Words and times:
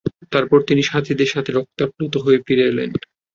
তারপর 0.31 0.59
তিনি 0.61 0.81
তাঁর 0.81 0.89
সাথীদের 0.91 1.27
নিকট 1.29 1.47
রক্তাপ্লুত 1.51 2.13
হয়ে 2.17 2.39
ফিরে 2.45 2.63
এলেন। 2.71 2.89